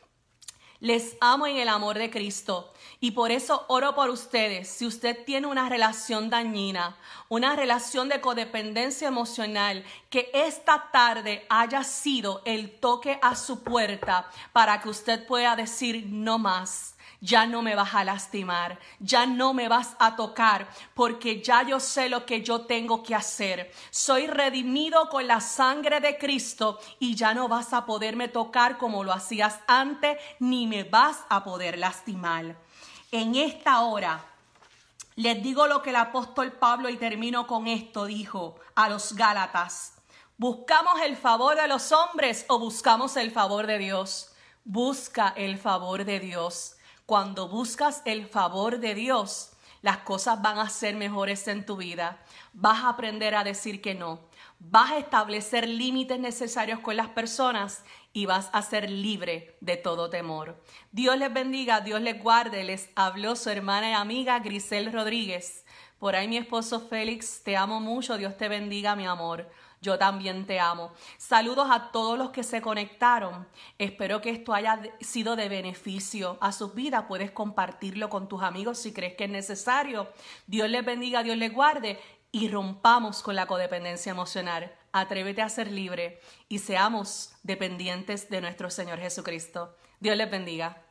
Les 0.81 1.17
amo 1.19 1.45
en 1.45 1.57
el 1.57 1.67
amor 1.67 1.97
de 1.97 2.09
Cristo 2.09 2.73
y 3.01 3.11
por 3.11 3.31
eso 3.31 3.65
oro 3.67 3.95
por 3.95 4.09
ustedes. 4.09 4.69
Si 4.69 4.85
usted 4.85 5.25
tiene 5.25 5.47
una 5.47 5.67
relación 5.67 6.29
dañina, 6.29 6.95
una 7.27 7.57
relación 7.57 8.07
de 8.07 8.21
codependencia 8.21 9.09
emocional, 9.09 9.83
que 10.09 10.31
esta 10.33 10.89
tarde 10.91 11.45
haya 11.49 11.83
sido 11.83 12.41
el 12.45 12.79
toque 12.79 13.19
a 13.21 13.35
su 13.35 13.61
puerta 13.61 14.29
para 14.53 14.79
que 14.79 14.87
usted 14.87 15.27
pueda 15.27 15.57
decir 15.57 16.05
no 16.07 16.39
más 16.39 16.95
ya 17.21 17.45
no 17.45 17.61
me 17.61 17.75
vas 17.75 17.93
a 17.93 18.03
lastimar, 18.03 18.79
ya 18.99 19.25
no 19.25 19.53
me 19.53 19.67
vas 19.67 19.95
a 19.99 20.15
tocar, 20.15 20.67
porque 20.93 21.41
ya 21.41 21.63
yo 21.63 21.79
sé 21.79 22.09
lo 22.09 22.25
que 22.25 22.41
yo 22.41 22.61
tengo 22.61 23.03
que 23.03 23.15
hacer. 23.15 23.71
Soy 23.89 24.27
redimido 24.27 25.09
con 25.09 25.27
la 25.27 25.41
sangre 25.41 25.99
de 25.99 26.17
Cristo 26.17 26.79
y 26.99 27.15
ya 27.15 27.33
no 27.33 27.47
vas 27.47 27.73
a 27.73 27.85
poderme 27.85 28.27
tocar 28.27 28.77
como 28.77 29.03
lo 29.03 29.11
hacías 29.11 29.59
antes, 29.67 30.17
ni 30.39 30.67
me 30.67 30.83
vas 30.83 31.23
a 31.29 31.43
poder 31.43 31.77
lastimar. 31.77 32.55
En 33.11 33.35
esta 33.35 33.81
hora 33.81 34.25
les 35.19 35.43
digo 35.43 35.67
lo 35.67 35.81
que 35.81 35.89
el 35.89 35.97
apóstol 35.97 36.53
Pablo, 36.53 36.87
y 36.87 36.95
termino 36.95 37.45
con 37.45 37.67
esto, 37.67 38.05
dijo 38.05 38.55
a 38.73 38.87
los 38.87 39.15
Gálatas. 39.15 39.95
¿Buscamos 40.37 41.01
el 41.01 41.17
favor 41.17 41.57
de 41.57 41.67
los 41.67 41.91
hombres 41.91 42.45
o 42.47 42.57
buscamos 42.57 43.17
el 43.17 43.29
favor 43.29 43.67
de 43.67 43.79
Dios? 43.79 44.31
Busca 44.63 45.33
el 45.35 45.57
favor 45.57 46.05
de 46.05 46.21
Dios. 46.21 46.77
Cuando 47.09 47.47
buscas 47.47 48.03
el 48.05 48.27
favor 48.27 48.79
de 48.79 48.93
Dios, 48.93 49.53
las 49.81 49.97
cosas 49.97 50.43
van 50.43 50.59
a 50.59 50.69
ser 50.69 50.95
mejores 50.95 51.47
en 51.47 51.65
tu 51.65 51.75
vida. 51.75 52.23
Vas 52.53 52.83
a 52.83 52.89
aprender 52.89 53.33
a 53.33 53.43
decir 53.43 53.81
que 53.81 53.95
no. 53.95 54.19
Vas 54.59 54.91
a 54.91 54.99
establecer 54.99 55.67
límites 55.67 56.19
necesarios 56.19 56.81
con 56.81 56.95
las 56.95 57.07
personas 57.07 57.83
y 58.13 58.27
vas 58.27 58.51
a 58.53 58.61
ser 58.61 58.91
libre 58.91 59.57
de 59.59 59.75
todo 59.75 60.11
temor. 60.11 60.63
Dios 60.91 61.17
les 61.17 61.33
bendiga, 61.33 61.81
Dios 61.81 61.99
les 61.99 62.21
guarde. 62.21 62.63
Les 62.63 62.91
habló 62.93 63.35
su 63.35 63.49
hermana 63.49 63.89
y 63.89 63.93
amiga 63.93 64.37
Grisel 64.37 64.93
Rodríguez. 64.93 65.65
Por 65.97 66.15
ahí 66.15 66.27
mi 66.27 66.37
esposo 66.37 66.79
Félix, 66.79 67.41
te 67.43 67.57
amo 67.57 67.79
mucho, 67.79 68.19
Dios 68.19 68.37
te 68.37 68.49
bendiga 68.49 68.95
mi 68.95 69.07
amor. 69.07 69.49
Yo 69.81 69.97
también 69.97 70.45
te 70.45 70.59
amo. 70.59 70.91
Saludos 71.17 71.67
a 71.71 71.91
todos 71.91 72.17
los 72.17 72.31
que 72.31 72.43
se 72.43 72.61
conectaron. 72.61 73.47
Espero 73.77 74.19
que 74.19 74.29
esto 74.29 74.53
haya 74.53 74.81
sido 74.99 75.35
de 75.35 75.47
beneficio 75.47 76.37
a 76.41 76.51
sus 76.51 76.75
vidas. 76.75 77.05
Puedes 77.07 77.31
compartirlo 77.31 78.09
con 78.09 78.27
tus 78.27 78.43
amigos 78.43 78.77
si 78.77 78.91
crees 78.91 79.15
que 79.15 79.25
es 79.25 79.29
necesario. 79.29 80.09
Dios 80.47 80.69
les 80.69 80.83
bendiga, 80.83 81.23
Dios 81.23 81.37
les 81.37 81.53
guarde 81.53 81.99
y 82.31 82.49
rompamos 82.49 83.23
con 83.23 83.35
la 83.35 83.47
codependencia 83.47 84.11
emocional. 84.11 84.75
Atrévete 84.91 85.41
a 85.41 85.49
ser 85.49 85.71
libre 85.71 86.19
y 86.49 86.59
seamos 86.59 87.33
dependientes 87.43 88.29
de 88.29 88.41
nuestro 88.41 88.69
Señor 88.69 88.99
Jesucristo. 88.99 89.75
Dios 89.99 90.17
les 90.17 90.29
bendiga. 90.29 90.88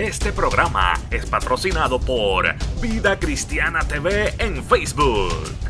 Este 0.00 0.32
programa 0.32 0.94
es 1.10 1.26
patrocinado 1.26 2.00
por 2.00 2.46
Vida 2.80 3.20
Cristiana 3.20 3.80
TV 3.80 4.32
en 4.38 4.64
Facebook. 4.64 5.69